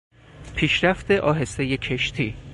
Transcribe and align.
پیشرفت 0.55 1.11
آهستهی 1.11 1.77
کشتی 1.77 2.35